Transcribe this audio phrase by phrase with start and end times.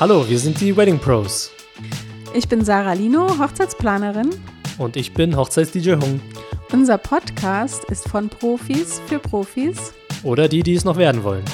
[0.00, 1.50] Hallo, wir sind die Wedding Pros.
[2.32, 4.30] Ich bin Sarah Lino, Hochzeitsplanerin.
[4.78, 6.22] Und ich bin Hochzeits-DJ Hung.
[6.72, 9.92] Unser Podcast ist von Profis für Profis.
[10.22, 11.44] Oder die, die es noch werden wollen.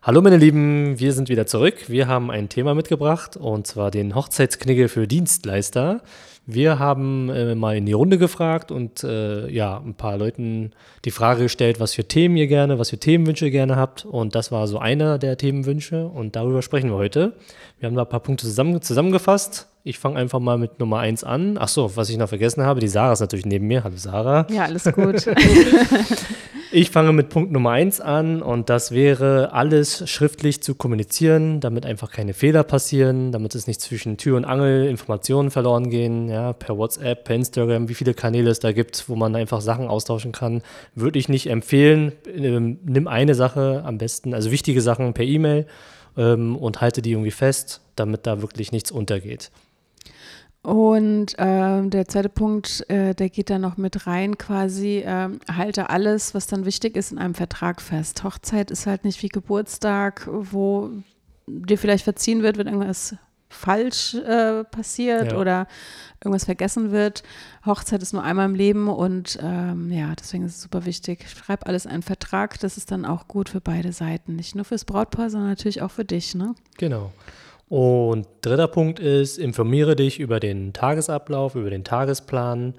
[0.00, 1.88] Hallo meine Lieben, wir sind wieder zurück.
[1.88, 6.00] Wir haben ein Thema mitgebracht und zwar den Hochzeitsknigge für Dienstleister.
[6.46, 10.72] Wir haben äh, mal in die Runde gefragt und äh, ja, ein paar Leuten
[11.06, 14.04] die Frage gestellt, was für Themen ihr gerne, was für Themenwünsche ihr gerne habt.
[14.04, 17.32] Und das war so einer der Themenwünsche und darüber sprechen wir heute.
[17.78, 19.68] Wir haben da ein paar Punkte zusammen, zusammengefasst.
[19.84, 21.56] Ich fange einfach mal mit Nummer eins an.
[21.58, 23.84] Ach so, was ich noch vergessen habe, die Sarah ist natürlich neben mir.
[23.84, 24.46] Hallo Sarah.
[24.50, 25.26] Ja, alles gut.
[26.74, 31.86] ich fange mit Punkt Nummer eins an und das wäre, alles schriftlich zu kommunizieren, damit
[31.86, 36.52] einfach keine Fehler passieren, damit es nicht zwischen Tür und Angel Informationen verloren gehen, ja,
[36.52, 40.32] per WhatsApp, per Instagram, wie viele Kanäle es da gibt, wo man einfach Sachen austauschen
[40.32, 40.62] kann,
[40.96, 42.10] würde ich nicht empfehlen.
[42.26, 45.66] Ähm, nimm eine Sache am besten, also wichtige Sachen per E-Mail
[46.16, 49.52] ähm, und halte die irgendwie fest, damit da wirklich nichts untergeht.
[50.64, 55.90] Und äh, der zweite Punkt, äh, der geht da noch mit rein, quasi, äh, halte
[55.90, 58.24] alles, was dann wichtig ist, in einem Vertrag fest.
[58.24, 60.88] Hochzeit ist halt nicht wie Geburtstag, wo
[61.46, 63.14] dir vielleicht verziehen wird, wenn irgendwas
[63.50, 65.38] falsch äh, passiert ja.
[65.38, 65.68] oder
[66.24, 67.24] irgendwas vergessen wird.
[67.66, 71.28] Hochzeit ist nur einmal im Leben und ähm, ja, deswegen ist es super wichtig.
[71.28, 74.34] Schreib alles einen Vertrag, das ist dann auch gut für beide Seiten.
[74.34, 76.54] Nicht nur fürs Brautpaar, sondern natürlich auch für dich, ne?
[76.78, 77.12] Genau.
[77.68, 82.74] Und dritter Punkt ist, informiere dich über den Tagesablauf, über den Tagesplan.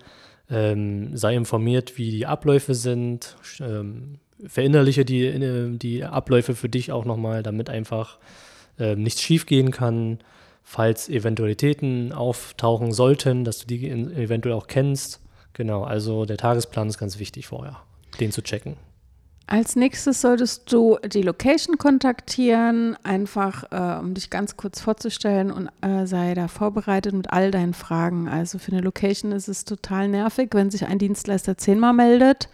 [0.49, 3.35] Ähm, sei informiert, wie die Abläufe sind.
[3.59, 8.19] Ähm, verinnerliche die, äh, die Abläufe für dich auch nochmal, damit einfach
[8.77, 10.19] äh, nichts schiefgehen kann.
[10.63, 15.21] Falls Eventualitäten auftauchen sollten, dass du die eventuell auch kennst.
[15.53, 17.77] Genau, also der Tagesplan ist ganz wichtig vorher,
[18.19, 18.75] den zu checken.
[19.47, 25.69] Als nächstes solltest du die Location kontaktieren, einfach äh, um dich ganz kurz vorzustellen und
[25.81, 28.27] äh, sei da vorbereitet mit all deinen Fragen.
[28.27, 32.49] Also für eine Location ist es total nervig, wenn sich ein Dienstleister zehnmal meldet.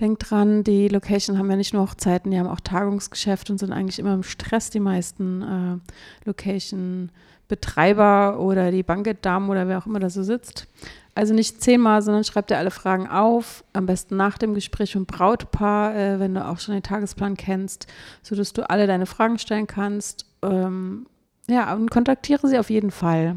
[0.00, 3.72] Denk dran, die Location haben ja nicht nur Hochzeiten, die haben auch Tagungsgeschäft und sind
[3.72, 5.78] eigentlich immer im Stress, die meisten äh,
[6.26, 10.66] Location-Betreiber oder die Banketdamen oder wer auch immer da so sitzt.
[11.14, 13.64] Also nicht zehnmal, sondern schreib dir alle Fragen auf.
[13.74, 17.86] Am besten nach dem Gespräch mit Brautpaar, äh, wenn du auch schon den Tagesplan kennst,
[18.22, 20.24] sodass du alle deine Fragen stellen kannst.
[20.42, 21.06] Ähm,
[21.48, 23.36] ja, und kontaktiere sie auf jeden Fall.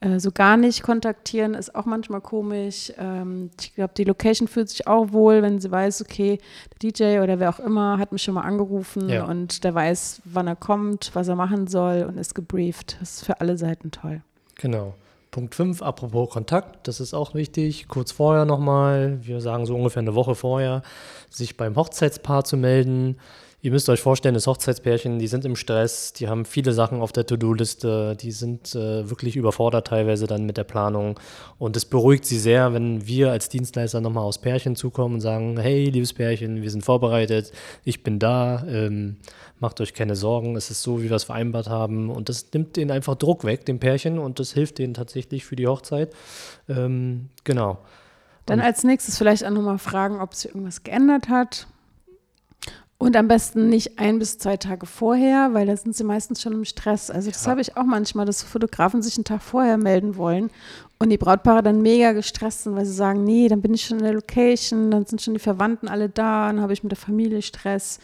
[0.00, 2.90] Äh, so gar nicht kontaktieren ist auch manchmal komisch.
[2.98, 6.38] Ähm, ich glaube, die Location fühlt sich auch wohl, wenn sie weiß, okay,
[6.72, 9.26] der DJ oder wer auch immer hat mich schon mal angerufen ja.
[9.26, 12.96] und der weiß, wann er kommt, was er machen soll und ist gebrieft.
[13.00, 14.22] Das ist für alle Seiten toll.
[14.56, 14.94] Genau.
[15.30, 17.86] Punkt 5, apropos Kontakt, das ist auch wichtig.
[17.86, 20.82] Kurz vorher nochmal, wir sagen so ungefähr eine Woche vorher,
[21.28, 23.16] sich beim Hochzeitspaar zu melden.
[23.62, 27.12] Ihr müsst euch vorstellen, das Hochzeitspärchen, die sind im Stress, die haben viele Sachen auf
[27.12, 31.20] der To-Do-Liste, die sind äh, wirklich überfordert teilweise dann mit der Planung.
[31.58, 35.58] Und es beruhigt sie sehr, wenn wir als Dienstleister nochmal aus Pärchen zukommen und sagen,
[35.58, 37.52] hey, liebes Pärchen, wir sind vorbereitet,
[37.84, 39.16] ich bin da, ähm,
[39.58, 42.08] macht euch keine Sorgen, es ist so, wie wir es vereinbart haben.
[42.08, 45.56] Und das nimmt denen einfach Druck weg, dem Pärchen, und das hilft denen tatsächlich für
[45.56, 46.14] die Hochzeit.
[46.66, 47.78] Ähm, genau.
[48.46, 51.66] Dann als nächstes vielleicht auch nochmal fragen, ob sich irgendwas geändert hat.
[53.00, 56.52] Und am besten nicht ein bis zwei Tage vorher, weil da sind sie meistens schon
[56.52, 57.10] im Stress.
[57.10, 57.50] Also das ja.
[57.50, 60.50] habe ich auch manchmal, dass Fotografen sich einen Tag vorher melden wollen
[60.98, 64.00] und die Brautpaare dann mega gestresst sind, weil sie sagen, nee, dann bin ich schon
[64.00, 66.98] in der Location, dann sind schon die Verwandten alle da, dann habe ich mit der
[66.98, 68.00] Familie Stress.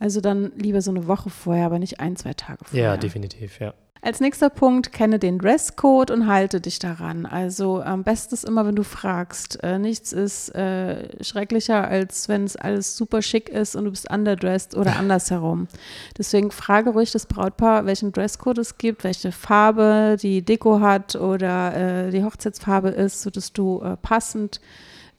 [0.00, 2.82] Also dann lieber so eine Woche vorher, aber nicht ein, zwei Tage vorher.
[2.82, 3.72] Ja, definitiv, ja.
[4.02, 7.26] Als nächster Punkt, kenne den Dresscode und halte dich daran.
[7.26, 9.62] Also am besten ist immer, wenn du fragst.
[9.62, 14.10] Äh, nichts ist äh, schrecklicher, als wenn es alles super schick ist und du bist
[14.10, 15.68] underdressed oder andersherum.
[16.16, 22.06] Deswegen frage ruhig das Brautpaar, welchen Dresscode es gibt, welche Farbe die Deko hat oder
[22.06, 24.62] äh, die Hochzeitsfarbe ist, sodass du äh, passend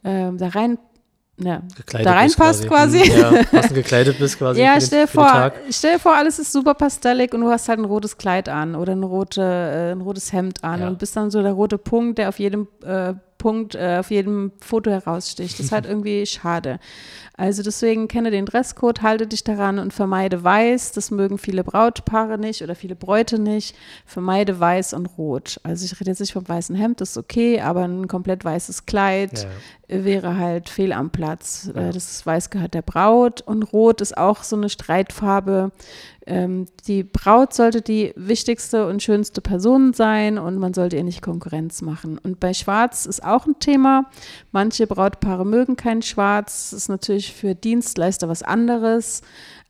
[0.03, 0.80] ähm, da rein
[1.44, 3.00] ja, da reinpasst quasi.
[3.02, 3.19] quasi.
[3.19, 4.62] Ja, passend gekleidet bist quasi.
[4.62, 7.79] ja, stell, den, vor, stell dir vor, alles ist super pastellig und du hast halt
[7.79, 10.88] ein rotes Kleid an oder ein, rote, äh, ein rotes Hemd an ja.
[10.88, 14.52] und bist dann so der rote Punkt, der auf jedem äh, Punkt äh, auf jedem
[14.59, 15.58] Foto heraussticht.
[15.58, 16.79] Das ist halt irgendwie schade.
[17.35, 20.91] Also deswegen kenne den Dresscode, halte dich daran und vermeide weiß.
[20.91, 23.76] Das mögen viele Brautpaare nicht oder viele Bräute nicht.
[24.05, 25.59] Vermeide weiß und rot.
[25.64, 28.85] Also ich rede jetzt nicht vom weißen Hemd, das ist okay, aber ein komplett weißes
[28.85, 29.47] Kleid
[29.91, 31.70] wäre halt fehl am Platz.
[31.76, 31.91] Ja.
[31.91, 35.72] Das Weiß gehört der Braut und Rot ist auch so eine Streitfarbe.
[36.26, 41.22] Ähm, die Braut sollte die wichtigste und schönste Person sein und man sollte ihr nicht
[41.22, 42.17] Konkurrenz machen.
[42.17, 44.09] Und bei Schwarz ist auch ein Thema.
[44.52, 46.70] Manche Brautpaare mögen kein Schwarz.
[46.72, 49.22] Das ist natürlich für Dienstleister was anderes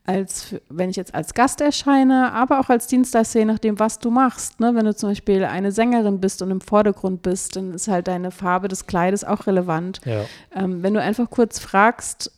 [0.04, 4.10] als wenn ich jetzt als Gast erscheine, aber auch als Dienstleister, je nachdem, was du
[4.10, 4.58] machst.
[4.58, 4.74] Ne?
[4.74, 8.30] Wenn du zum Beispiel eine Sängerin bist und im Vordergrund bist, dann ist halt deine
[8.32, 10.00] Farbe des Kleides auch relevant.
[10.04, 10.24] Ja.
[10.54, 12.32] Ähm, wenn du einfach kurz fragst,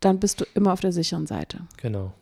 [0.00, 1.58] dann bist du immer auf der sicheren Seite.
[1.76, 2.12] Genau.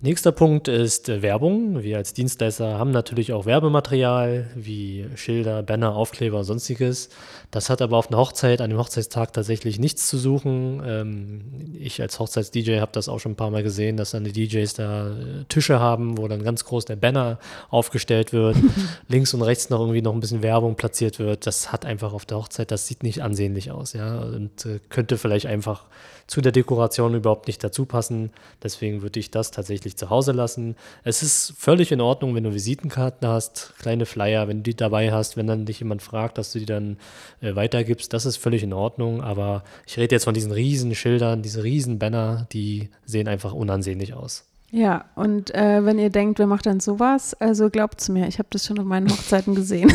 [0.00, 1.82] Nächster Punkt ist äh, Werbung.
[1.82, 7.08] Wir als Dienstleister haben natürlich auch Werbematerial wie Schilder, Banner, Aufkleber, sonstiges.
[7.50, 10.80] Das hat aber auf einer Hochzeit, an dem Hochzeitstag tatsächlich nichts zu suchen.
[10.86, 11.40] Ähm,
[11.80, 14.72] ich als Hochzeits-DJ habe das auch schon ein paar Mal gesehen, dass dann die DJs
[14.74, 15.14] da äh,
[15.48, 18.56] Tische haben, wo dann ganz groß der Banner aufgestellt wird,
[19.08, 21.44] links und rechts noch irgendwie noch ein bisschen Werbung platziert wird.
[21.44, 25.18] Das hat einfach auf der Hochzeit, das sieht nicht ansehnlich aus, ja, und äh, könnte
[25.18, 25.86] vielleicht einfach
[26.28, 28.30] zu der Dekoration überhaupt nicht dazu passen.
[28.62, 30.76] Deswegen würde ich das tatsächlich zu Hause lassen.
[31.04, 35.12] Es ist völlig in Ordnung, wenn du Visitenkarten hast, kleine Flyer, wenn du die dabei
[35.12, 36.98] hast, wenn dann dich jemand fragt, dass du die dann
[37.40, 38.12] äh, weitergibst.
[38.12, 39.22] Das ist völlig in Ordnung.
[39.22, 44.14] Aber ich rede jetzt von diesen riesen Schildern, diese riesen Banner, die sehen einfach unansehnlich
[44.14, 44.44] aus.
[44.70, 47.32] Ja, und äh, wenn ihr denkt, wer macht denn sowas?
[47.40, 49.90] Also glaubt es mir, ich habe das schon auf meinen Hochzeiten gesehen.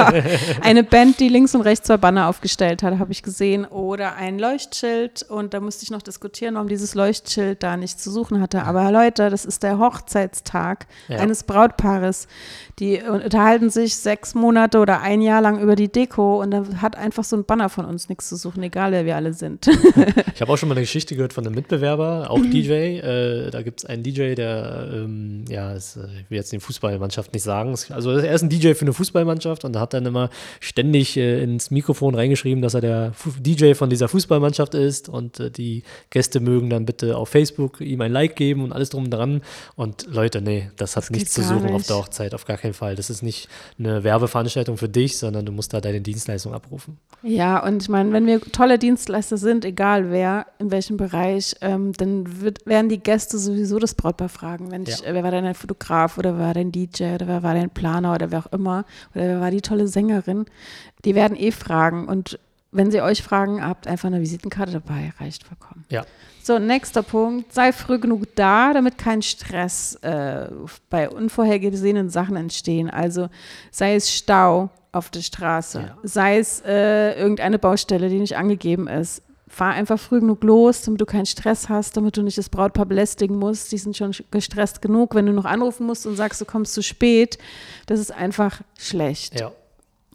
[0.62, 3.66] Eine Band, die links und rechts zwei Banner aufgestellt hat, habe ich gesehen.
[3.66, 5.24] Oder ein Leuchtschild.
[5.28, 8.62] Und da musste ich noch diskutieren, warum dieses Leuchtschild da nicht zu suchen hatte.
[8.62, 11.18] Aber Leute, das ist der Hochzeitstag ja.
[11.18, 12.28] eines Brautpaares.
[12.78, 16.96] Die unterhalten sich sechs Monate oder ein Jahr lang über die Deko und da hat
[16.96, 19.66] einfach so ein Banner von uns nichts zu suchen, egal wer wir alle sind.
[19.66, 22.72] ich habe auch schon mal eine Geschichte gehört von einem Mitbewerber, auch DJ.
[22.72, 26.60] Äh, da gibt es einen DJ, der, ähm, ja, ist, äh, ich will jetzt die
[26.60, 27.74] Fußballmannschaft nicht sagen.
[27.90, 30.30] Also er ist ein DJ für eine Fußballmannschaft und hat dann immer
[30.60, 35.40] ständig äh, ins Mikrofon reingeschrieben, dass er der Fu DJ von dieser Fußballmannschaft ist und
[35.40, 39.04] äh, die Gäste mögen dann bitte auf Facebook ihm ein Like geben und alles drum
[39.04, 39.42] und dran.
[39.74, 41.74] Und Leute, nee, das hat das nichts zu suchen nicht.
[41.74, 42.94] auf der Hochzeit, auf gar keinen keinen Fall.
[42.96, 43.48] Das ist nicht
[43.78, 46.98] eine Werbeveranstaltung für dich, sondern du musst da deine Dienstleistung abrufen.
[47.22, 51.92] Ja, und ich meine, wenn wir tolle Dienstleister sind, egal wer, in welchem Bereich, ähm,
[51.94, 54.70] dann wird, werden die Gäste sowieso das Brautpaar fragen.
[54.70, 55.14] Wenn ich, ja.
[55.14, 58.14] wer war denn ein Fotograf oder wer war dein DJ oder wer war dein Planer
[58.14, 60.46] oder wer auch immer oder wer war die tolle Sängerin?
[61.04, 62.38] Die werden eh fragen und
[62.70, 65.84] wenn sie euch fragen, habt einfach eine Visitenkarte dabei, reicht vollkommen.
[65.88, 66.04] Ja.
[66.42, 67.52] So, nächster Punkt.
[67.52, 70.48] Sei früh genug da, damit kein Stress äh,
[70.90, 72.90] bei unvorhergesehenen Sachen entstehen.
[72.90, 73.28] Also
[73.70, 75.98] sei es Stau auf der Straße, ja.
[76.02, 79.22] sei es äh, irgendeine Baustelle, die nicht angegeben ist.
[79.48, 82.86] Fahr einfach früh genug los, damit du keinen Stress hast, damit du nicht das Brautpaar
[82.86, 83.72] belästigen musst.
[83.72, 85.14] Die sind schon gestresst genug.
[85.14, 87.38] Wenn du noch anrufen musst und sagst, du kommst zu spät,
[87.86, 89.40] das ist einfach schlecht.
[89.40, 89.52] Ja.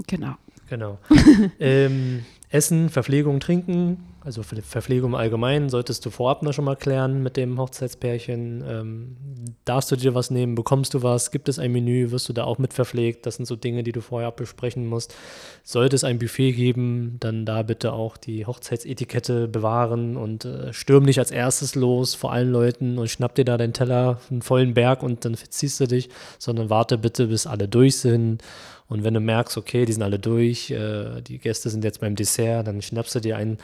[0.08, 0.36] Genau.
[0.70, 0.98] Genau.
[1.60, 7.22] ähm, Essen, Verpflegung, Trinken, also Verpflegung im Allgemeinen solltest du vorab noch schon mal klären
[7.24, 8.64] mit dem Hochzeitspärchen.
[8.66, 9.18] Ähm,
[9.66, 10.56] darfst du dir was nehmen?
[10.56, 11.32] Bekommst du was?
[11.32, 12.12] Gibt es ein Menü?
[12.12, 13.26] Wirst du da auch mit verpflegt?
[13.26, 15.14] Das sind so Dinge, die du vorher besprechen musst.
[15.64, 21.04] Sollte es ein Buffet geben, dann da bitte auch die Hochzeitsetikette bewahren und äh, stürm
[21.04, 24.74] nicht als erstes los vor allen Leuten und schnapp dir da deinen Teller, einen vollen
[24.74, 26.10] Berg und dann verziehst du dich,
[26.40, 28.42] sondern warte bitte, bis alle durch sind
[28.94, 32.16] und wenn du merkst, okay, die sind alle durch, äh, die Gäste sind jetzt beim
[32.16, 33.58] Dessert, dann schnappst du dir einen,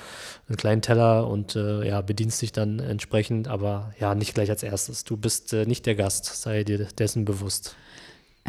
[0.47, 4.63] einen kleinen Teller und äh, ja, bedienst dich dann entsprechend, aber ja, nicht gleich als
[4.63, 5.03] erstes.
[5.03, 7.75] Du bist äh, nicht der Gast, sei dir dessen bewusst.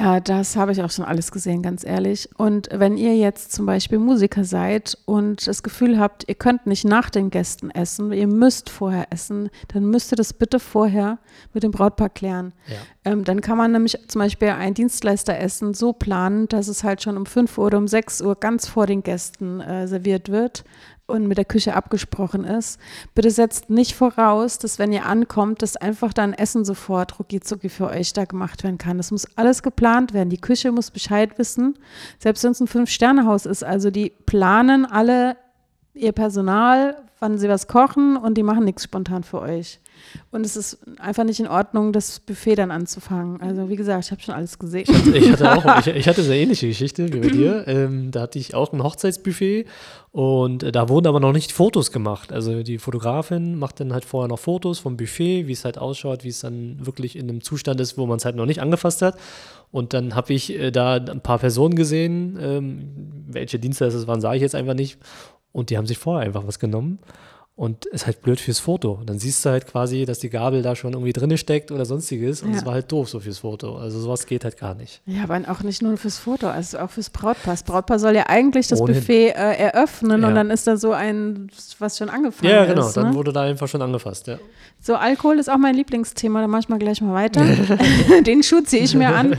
[0.01, 2.31] Ja, das habe ich auch schon alles gesehen, ganz ehrlich.
[2.39, 6.87] Und wenn ihr jetzt zum Beispiel Musiker seid und das Gefühl habt, ihr könnt nicht
[6.87, 11.19] nach den Gästen essen, ihr müsst vorher essen, dann müsst ihr das bitte vorher
[11.53, 12.55] mit dem Brautpaar klären.
[12.67, 13.13] Ja.
[13.13, 17.19] Ähm, dann kann man nämlich zum Beispiel ein Dienstleisteressen so planen, dass es halt schon
[17.19, 20.65] um 5 Uhr oder um 6 Uhr ganz vor den Gästen äh, serviert wird
[21.11, 22.79] und mit der Küche abgesprochen ist.
[23.15, 27.89] Bitte setzt nicht voraus, dass wenn ihr ankommt, dass einfach dann Essen sofort rucki für
[27.89, 28.97] euch da gemacht werden kann.
[28.97, 30.31] Das muss alles geplant werden.
[30.31, 31.79] Die Küche muss Bescheid wissen,
[32.19, 33.65] selbst wenn es ein Fünf-Sterne-Haus ist.
[33.65, 35.37] Also die planen alle
[35.95, 39.81] ihr Personal, wann sie was kochen und die machen nichts spontan für euch.
[40.31, 43.41] Und es ist einfach nicht in Ordnung, das Buffet dann anzufangen.
[43.41, 44.87] Also wie gesagt, ich habe schon alles gesehen.
[45.15, 47.65] Ich hatte auch, ich, ich, hatte eine ähnliche Geschichte wie bei dir.
[47.67, 49.67] Ähm, da hatte ich auch ein Hochzeitsbuffet
[50.13, 52.33] und äh, da wurden aber noch nicht Fotos gemacht.
[52.33, 56.25] Also die Fotografin macht dann halt vorher noch Fotos vom Buffet, wie es halt ausschaut,
[56.25, 59.03] wie es dann wirklich in einem Zustand ist, wo man es halt noch nicht angefasst
[59.03, 59.19] hat.
[59.73, 62.89] Und dann habe ich äh, da ein paar Personen gesehen, ähm,
[63.29, 64.99] welche Dienstleister es waren, sage ich jetzt einfach nicht.
[65.53, 66.99] Und die haben sich vorher einfach was genommen
[67.61, 69.03] und ist halt blöd fürs Foto.
[69.05, 72.43] Dann siehst du halt quasi, dass die Gabel da schon irgendwie drinne steckt oder sonstiges
[72.43, 72.67] und es Ja.
[72.67, 73.77] war halt doof so fürs Foto.
[73.77, 75.03] Also sowas geht halt gar nicht.
[75.05, 77.53] Ja, aber auch nicht nur fürs Foto, also auch fürs Brautpaar.
[77.53, 79.01] Das Brautpaar soll ja eigentlich das Ohnehin.
[79.03, 80.29] Buffet äh, eröffnen Ja.
[80.29, 82.97] und dann ist da so ein, was schon angefangen Ja, genau, ist.
[82.97, 83.15] dann ne?
[83.15, 84.39] wurde da einfach schon angefasst, ja.
[84.81, 87.45] So, Alkohol ist auch mein Lieblingsthema, da mache ich mal gleich mal weiter.
[88.27, 89.37] Den Schuh ziehe ich mir an.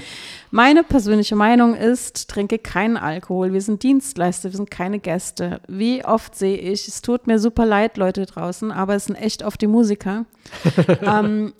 [0.54, 3.54] Meine persönliche Meinung ist, trinke keinen Alkohol.
[3.54, 5.62] Wir sind Dienstleister, wir sind keine Gäste.
[5.70, 9.44] Wie oft sehe ich, es tut mir super leid, Leute draußen, aber es sind echt
[9.44, 10.26] oft die Musiker,
[11.02, 11.54] ähm,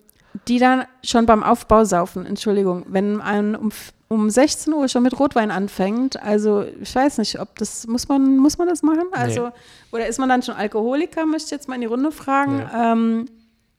[0.46, 2.26] die dann schon beim Aufbau saufen.
[2.26, 3.70] Entschuldigung, wenn man um,
[4.08, 8.36] um 16 Uhr schon mit Rotwein anfängt, also ich weiß nicht, ob das, muss man,
[8.36, 9.06] muss man das machen?
[9.12, 9.48] Also,
[9.90, 12.68] oder ist man dann schon Alkoholiker, möchte ich jetzt mal in die Runde fragen.
[12.76, 13.26] Ähm,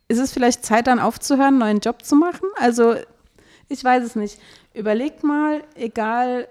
[0.07, 2.47] ist es vielleicht Zeit, dann aufzuhören, einen neuen Job zu machen?
[2.55, 2.95] Also,
[3.69, 4.39] ich weiß es nicht.
[4.73, 6.47] Überlegt mal, egal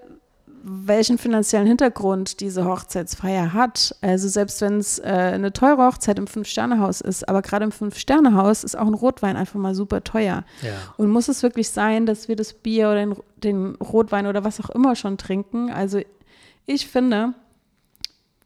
[0.65, 3.95] welchen finanziellen Hintergrund diese Hochzeitsfeier hat.
[4.01, 8.63] Also selbst wenn es äh, eine teure Hochzeit im Fünf-Sterne-Haus ist, aber gerade im Fünf-Sterne-Haus
[8.63, 10.45] ist auch ein Rotwein einfach mal super teuer.
[10.61, 10.71] Ja.
[10.95, 14.61] Und muss es wirklich sein, dass wir das Bier oder den, den Rotwein oder was
[14.61, 15.69] auch immer schon trinken?
[15.69, 15.99] Also
[16.65, 17.33] ich finde,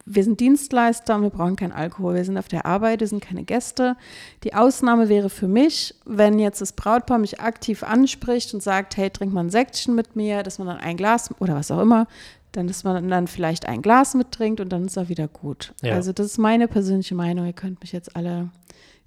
[0.09, 2.15] wir sind Dienstleister und wir brauchen keinen Alkohol.
[2.15, 3.97] Wir sind auf der Arbeit, wir sind keine Gäste.
[4.45, 9.09] Die Ausnahme wäre für mich, wenn jetzt das Brautpaar mich aktiv anspricht und sagt, hey,
[9.09, 12.07] trink mal ein Säckchen mit mir, dass man dann ein Glas oder was auch immer,
[12.53, 15.73] dann dass man dann vielleicht ein Glas mittrinkt und dann ist auch wieder gut.
[15.83, 15.95] Ja.
[15.95, 17.45] Also das ist meine persönliche Meinung.
[17.45, 18.49] Ihr könnt mich jetzt alle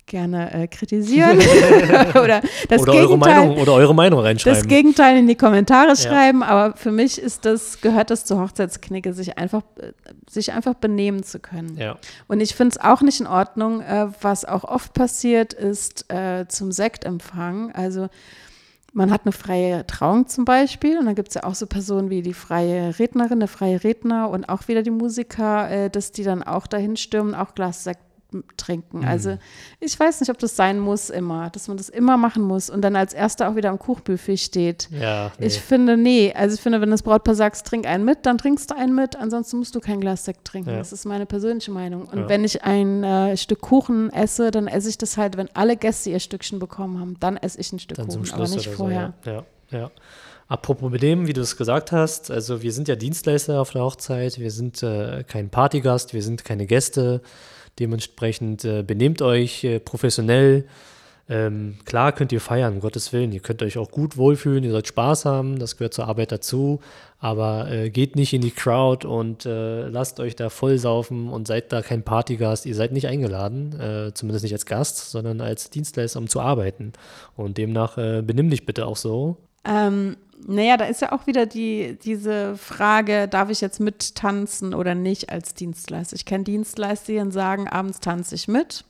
[0.07, 1.39] gerne äh, kritisieren
[2.11, 3.39] oder das oder, eure Gegenteil.
[3.41, 4.61] Meinung, oder eure Meinung reinschreiben.
[4.61, 9.13] Das Gegenteil in die Kommentare schreiben, aber für mich ist das, gehört das zur Hochzeitsknicke,
[9.13, 9.93] sich einfach, äh,
[10.29, 11.77] sich einfach benehmen zu können.
[11.77, 11.97] ja.
[12.29, 16.47] Und ich finde es auch nicht in Ordnung, äh, was auch oft passiert ist äh,
[16.49, 17.73] zum Sektempfang.
[17.73, 18.09] Also
[18.93, 22.11] man hat eine freie Trauung zum Beispiel und dann gibt es ja auch so Personen
[22.11, 26.25] wie die freie Rednerin, der freie Redner und auch wieder die Musiker, äh, dass die
[26.25, 28.10] dann auch dahin stürmen, auch Glas Sekt
[28.57, 29.05] trinken.
[29.05, 29.39] Also
[29.81, 32.83] ich weiß nicht, ob das sein muss immer, dass man das immer machen muss und
[32.83, 34.89] dann als Erster auch wieder am Kuchbuffet steht.
[34.91, 35.47] Ja, nee.
[35.47, 36.33] Ich finde, nee.
[36.35, 39.17] Also ich finde, wenn das Brautpaar sagt, trink einen mit, dann trinkst du einen mit.
[39.17, 40.71] Ansonsten musst du kein Glas Sekt trinken.
[40.71, 40.79] Ja.
[40.79, 42.05] Das ist meine persönliche Meinung.
[42.05, 42.29] Und Ja.
[42.29, 46.11] wenn ich ein äh, Stück Kuchen esse, dann esse ich das halt, wenn alle Gäste
[46.11, 47.17] ihr Stückchen bekommen haben.
[47.21, 49.15] Dann esse ich ein Stück dann zum Kuchen, aber Schluss nicht vorher.
[49.25, 49.31] so.
[49.31, 49.91] Ja, ja, ja.
[50.49, 53.83] Apropos mit dem, wie du es gesagt hast, also wir sind ja Dienstleister auf der
[53.83, 57.21] Hochzeit, wir sind äh, kein Partygast, wir sind keine Gäste.
[57.79, 60.67] Dementsprechend äh, benehmt euch äh, professionell.
[61.31, 63.31] Ähm, klar könnt ihr feiern, um Gottes Willen.
[63.31, 66.81] Ihr könnt euch auch gut wohlfühlen, ihr sollt Spaß haben, das gehört zur Arbeit dazu.
[67.21, 71.71] Aber äh, geht nicht in die Crowd und äh, lasst euch da vollsaufen und seid
[71.73, 72.67] da kein Partygast.
[72.67, 76.93] Ihr seid nicht eingeladen, äh, zumindest nicht als Gast, sondern als Dienstleister, um zu arbeiten.
[77.37, 79.37] Und demnach äh, benimm dich bitte auch so.
[79.65, 80.17] Ähm,
[80.47, 85.31] naja, da ist ja auch wieder die, diese Frage, darf ich jetzt mittanzen oder nicht
[85.31, 86.17] als Dienstleister?
[86.17, 88.85] Ich kenne Dienstleister, die sagen, abends tanze ich mit.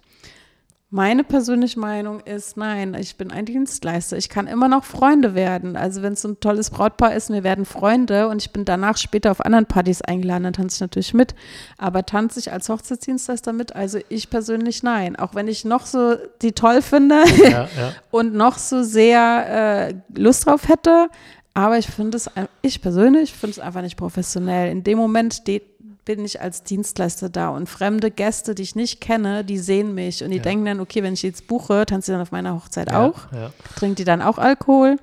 [0.93, 4.17] Meine persönliche Meinung ist, nein, ich bin ein Dienstleister.
[4.17, 5.77] Ich kann immer noch Freunde werden.
[5.77, 8.97] Also wenn es so ein tolles Brautpaar ist, wir werden Freunde und ich bin danach
[8.97, 11.37] später auf anderen Partys eingeladen, dann tanze ich natürlich mit.
[11.79, 13.77] Aber tanze ich als Hochzeitsdienstleister mit?
[13.77, 15.15] Also ich persönlich nein.
[15.15, 17.69] Auch wenn ich noch so die toll finde, Ja, ja.
[18.11, 21.09] und noch so sehr äh, Lust drauf hätte.
[21.55, 22.31] Aber ich finde es,
[22.63, 24.71] ich persönlich finde es einfach nicht professionell.
[24.71, 25.65] In dem Moment steht,
[26.05, 30.25] bin ich als Dienstleister da und fremde Gäste, die ich nicht kenne, die sehen mich
[30.25, 30.43] und die Ja.
[30.43, 33.33] denken dann, okay, wenn ich jetzt buche, tanzt sie dann auf meiner Hochzeit ja, auch?
[33.33, 33.53] Ja.
[33.77, 34.97] Trinkt die dann auch Alkohol?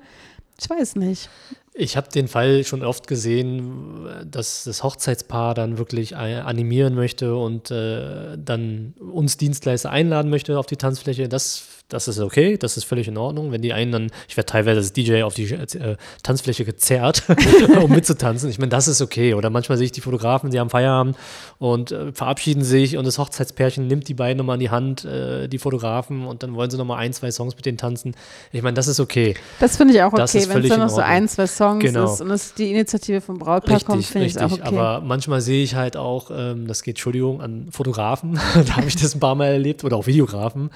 [0.60, 1.28] Ich weiß nicht.
[1.72, 7.70] Ich habe den Fall schon oft gesehen, dass das Hochzeitspaar dann wirklich animieren möchte und
[7.70, 11.28] äh, dann uns Dienstleister einladen möchte auf die Tanzfläche.
[11.28, 13.50] Das, das ist okay, das ist völlig in Ordnung.
[13.50, 17.22] Wenn die einen dann, ich werde teilweise als DJ auf die äh, Tanzfläche gezerrt,
[17.82, 18.50] um mitzutanzen.
[18.50, 19.32] Ich meine, das ist okay.
[19.32, 21.16] Oder manchmal sehe ich die Fotografen, die haben Feierabend
[21.58, 25.48] und äh, verabschieden sich und das Hochzeitspärchen nimmt die beiden nochmal in die Hand, äh,
[25.48, 28.14] die Fotografen, und dann wollen sie nochmal ein, zwei Songs mit denen tanzen.
[28.52, 29.34] Ich meine, das ist okay.
[29.58, 32.04] Das finde ich auch Das okay, wenn es dann noch so ein, zwei Songs Genau.
[32.04, 34.62] ist und es die Initiative vom Brautpaar kommt, finde ich es auch okay.
[34.62, 38.34] Aber manchmal sehe ich halt auch, ähm, das geht, Entschuldigung, an Fotografen,
[38.66, 40.68] da habe ich das ein paar Mal erlebt, oder auch Videografen,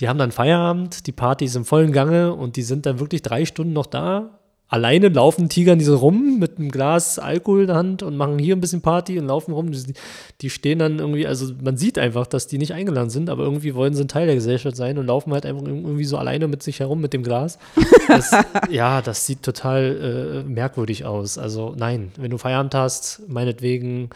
[0.00, 0.57] die haben dann Feierabend,
[1.06, 4.38] die Party ist im vollen Gange und die sind dann wirklich drei Stunden noch da.
[4.70, 8.38] Alleine laufen, tigern die so rum mit einem Glas Alkohol in der Hand und machen
[8.38, 9.72] hier ein bisschen Party und laufen rum.
[9.72, 9.94] Die,
[10.42, 13.74] die stehen dann irgendwie, also man sieht einfach, dass die nicht eingeladen sind, aber irgendwie
[13.74, 16.62] wollen sie ein Teil der Gesellschaft sein und laufen halt einfach irgendwie so alleine mit
[16.62, 17.58] sich herum mit dem Glas.
[18.08, 18.30] Das,
[18.70, 21.38] ja, das sieht total äh, merkwürdig aus.
[21.38, 24.10] Also nein, wenn du Feierabend hast, meinetwegen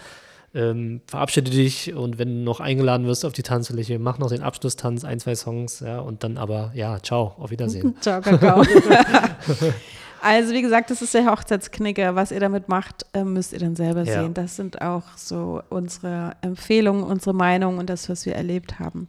[0.54, 4.42] ähm, verabschiede dich und wenn du noch eingeladen wirst auf die Tanzfläche, mach noch den
[4.42, 7.94] Abschlusstanz, ein, zwei Songs, ja, und dann aber, ja, ciao, auf Wiedersehen.
[8.00, 8.62] ciao, Kakao.
[10.23, 12.14] also, wie gesagt, das ist der Hochzeitsknicker.
[12.14, 14.23] Was ihr damit macht, äh, müsst ihr dann selber Ja.
[14.23, 14.35] sehen.
[14.35, 19.09] Das sind auch so unsere Empfehlungen, unsere Meinungen und das, was wir erlebt haben.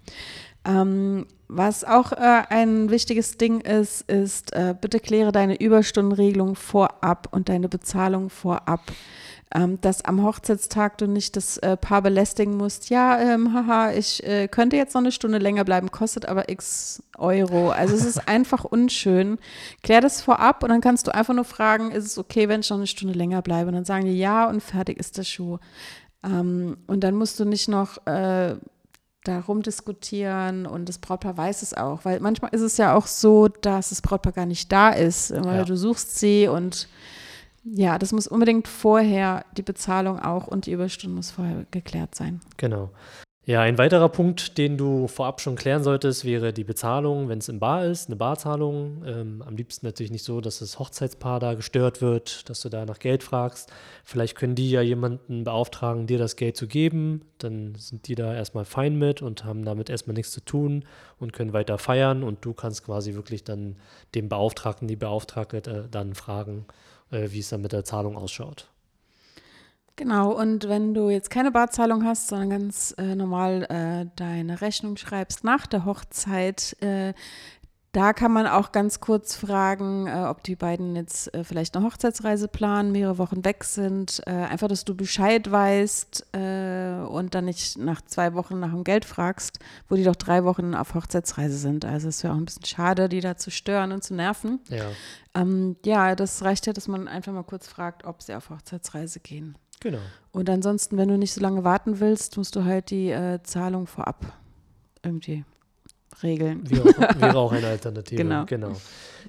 [0.65, 7.27] Ähm, was auch äh, ein wichtiges Ding ist, ist, äh, bitte kläre deine Überstundenregelung vorab
[7.31, 8.81] und deine Bezahlung vorab.
[9.55, 12.89] Ähm, dass am Hochzeitstag du nicht das äh, Paar belästigen musst.
[12.89, 17.03] Ja, ähm, haha, ich äh, könnte jetzt noch eine Stunde länger bleiben, kostet aber x
[17.19, 17.69] Euro.
[17.69, 19.37] Also es ist einfach unschön.
[19.83, 22.69] Klär das vorab und dann kannst du einfach nur fragen, ist es okay, wenn ich
[22.71, 23.67] noch eine Stunde länger bleibe?
[23.67, 25.59] Und dann sagen die ja und fertig ist der Schuh.
[26.23, 28.55] Ähm, und dann musst du nicht noch äh,
[29.23, 33.47] darum diskutieren und das Brautpaar weiß es auch, weil manchmal ist es ja auch so,
[33.49, 35.63] dass das Brautpaar gar nicht da ist, weil Ja.
[35.63, 36.87] du suchst sie und
[37.63, 42.41] ja, das muss unbedingt vorher, die Bezahlung auch und die Überstunden muss vorher geklärt sein.
[42.57, 42.89] Genau.
[43.45, 47.49] Ja, ein weiterer Punkt, den du vorab schon klären solltest, wäre die Bezahlung, wenn es
[47.49, 49.03] im Bar ist, eine Barzahlung.
[49.05, 52.85] Ähm, am liebsten natürlich nicht so, dass das Hochzeitspaar da gestört wird, dass du da
[52.85, 53.69] nach Geld fragst.
[54.05, 57.25] Vielleicht können die ja jemanden beauftragen, dir das Geld zu geben.
[57.37, 60.85] Dann sind die da erstmal fein mit und haben damit erstmal nichts zu tun
[61.19, 62.23] und können weiter feiern.
[62.23, 63.75] Und du kannst quasi wirklich dann
[64.15, 66.65] dem Beauftragten, die Beauftragte äh, dann fragen,
[67.13, 68.69] äh, wie es dann mit der Zahlung ausschaut.
[69.95, 74.97] Genau, und wenn du jetzt keine Barzahlung hast, sondern ganz äh, normal äh, deine Rechnung
[74.97, 77.13] schreibst nach der Hochzeit, äh,
[77.93, 81.85] da kann man auch ganz kurz fragen, äh, ob die beiden jetzt äh, vielleicht eine
[81.85, 84.19] Hochzeitsreise planen, mehrere Wochen weg sind.
[84.25, 88.83] Äh, einfach, dass du Bescheid weißt äh, und dann nicht nach zwei Wochen nach dem
[88.83, 89.59] Geld fragst,
[89.89, 91.85] wo die doch drei Wochen auf Hochzeitsreise sind.
[91.85, 94.59] Also es wäre auch ein bisschen schade, die da zu stören und zu nerven.
[94.69, 94.85] Ja,
[95.35, 99.19] Ähm, ja, das reicht ja, dass man einfach mal kurz fragt, ob sie auf Hochzeitsreise
[99.19, 99.55] gehen.
[99.79, 99.99] genau.
[100.31, 103.85] Und ansonsten, wenn du nicht so lange warten willst, musst du halt die äh, Zahlung
[103.85, 104.33] vorab
[105.03, 105.45] irgendwie
[106.21, 106.69] regeln.
[106.69, 108.17] Wäre auch, wäre auch eine Alternative.
[108.17, 108.75] Genau.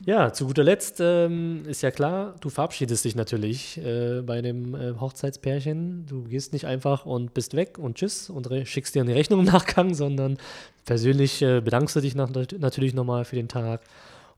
[0.04, 4.74] Ja, zu guter Letzt ähm, ist ja klar, du verabschiedest dich natürlich äh, bei dem
[4.74, 6.06] äh, Hochzeitspärchen.
[6.06, 9.46] Du gehst nicht einfach und bist weg und tschüss und schickst dir eine Rechnung im
[9.46, 10.36] Nachgang, sondern
[10.84, 13.80] persönlich äh, bedankst du dich nach, natürlich nochmal für den Tag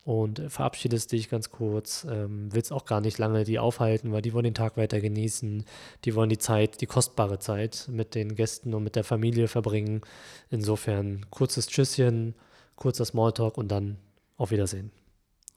[0.06, 2.06] und äh, verabschiedest dich ganz kurz.
[2.08, 5.64] Ähm, willst auch gar nicht lange die aufhalten, weil die wollen den Tag weiter genießen.
[6.04, 10.02] Die wollen die Zeit, die kostbare Zeit mit den Gästen und mit der Familie verbringen.
[10.48, 12.36] Insofern kurzes Tschüsschen,
[12.76, 13.98] kurzer Smalltalk und dann
[14.36, 14.92] auf Wiedersehen.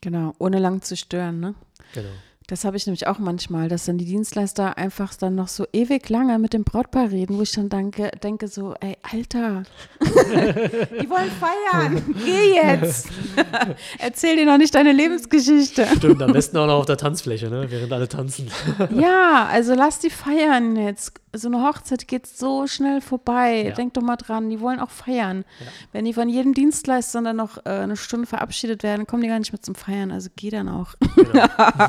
[0.02, 1.54] Genau, ohne lang zu stören, ne?
[1.94, 2.10] Genau.
[2.50, 6.10] Das habe ich nämlich auch manchmal, dass dann die Dienstleister einfach dann noch so ewig
[6.10, 9.62] lange mit dem Brautpaar reden, wo ich dann denke, denke so, ey, Alter,
[10.00, 13.10] die wollen feiern, geh jetzt.
[14.00, 15.86] Erzähl dir noch nicht deine Lebensgeschichte.
[15.98, 17.68] Stimmt, am besten auch noch auf der Tanzfläche, ne?
[17.70, 18.48] während alle tanzen.
[18.96, 21.14] Ja, also lass die feiern jetzt.
[21.34, 23.66] So eine Hochzeit geht so schnell vorbei.
[23.68, 23.72] Ja.
[23.76, 25.46] Denk doch mal dran, die wollen auch feiern.
[25.60, 25.68] Ja.
[25.92, 29.38] Wenn die von jedem Dienstleister dann noch äh, eine Stunde verabschiedet werden, kommen die gar
[29.40, 30.12] nicht mehr zum Feiern.
[30.12, 30.96] Also geh dann auch.
[31.16, 31.46] Genau.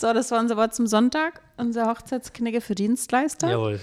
[0.00, 3.50] So, das war unser Wort zum Sonntag, unser Hochzeitsknigge für Dienstleister.
[3.50, 3.80] Jawohl.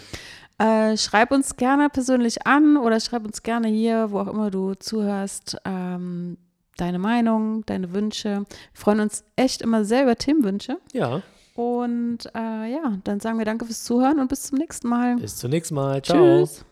[0.57, 4.75] Äh, schreib uns gerne persönlich an oder schreib uns gerne hier, wo auch immer du
[4.75, 6.37] zuhörst, ähm,
[6.77, 8.45] deine Meinung, deine Wünsche.
[8.45, 10.77] Wir freuen uns echt immer sehr über Themenwünsche.
[10.93, 11.21] Ja,
[11.55, 15.15] Und äh, ja, dann sagen wir danke fürs Zuhören und bis zum nächsten Mal.
[15.15, 16.01] bis zum nächsten Mal.
[16.01, 16.45] Ciao.
[16.45, 16.65] Tschüss.